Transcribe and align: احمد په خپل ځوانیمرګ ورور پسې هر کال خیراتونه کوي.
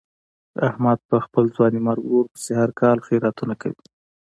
احمد 0.67 0.99
په 1.09 1.17
خپل 1.25 1.43
ځوانیمرګ 1.55 2.03
ورور 2.05 2.25
پسې 2.33 2.51
هر 2.59 2.69
کال 2.81 2.97
خیراتونه 3.07 3.53
کوي. 3.61 3.81